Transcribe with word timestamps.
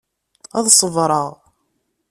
Ad 0.57 0.65
ṣebreɣ. 0.79 1.27